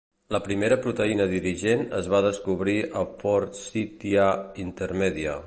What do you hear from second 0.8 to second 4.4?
proteïna dirigent es va descobrir a "Forsythia